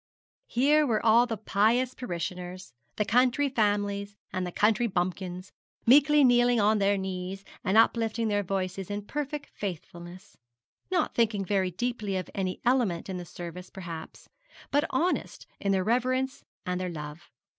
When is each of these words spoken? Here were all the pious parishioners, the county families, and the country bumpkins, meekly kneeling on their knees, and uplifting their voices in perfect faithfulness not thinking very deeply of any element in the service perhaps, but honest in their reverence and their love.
Here 0.47 0.83
were 0.87 1.05
all 1.05 1.27
the 1.27 1.37
pious 1.37 1.93
parishioners, 1.93 2.73
the 2.95 3.05
county 3.05 3.49
families, 3.49 4.17
and 4.33 4.47
the 4.47 4.51
country 4.51 4.87
bumpkins, 4.87 5.51
meekly 5.85 6.23
kneeling 6.23 6.59
on 6.59 6.79
their 6.79 6.97
knees, 6.97 7.45
and 7.63 7.77
uplifting 7.77 8.27
their 8.27 8.41
voices 8.41 8.89
in 8.89 9.03
perfect 9.05 9.51
faithfulness 9.53 10.37
not 10.89 11.13
thinking 11.13 11.45
very 11.45 11.69
deeply 11.69 12.17
of 12.17 12.31
any 12.33 12.59
element 12.65 13.09
in 13.09 13.17
the 13.17 13.25
service 13.25 13.69
perhaps, 13.69 14.27
but 14.71 14.85
honest 14.89 15.45
in 15.59 15.71
their 15.71 15.83
reverence 15.83 16.43
and 16.65 16.81
their 16.81 16.89
love. 16.89 17.29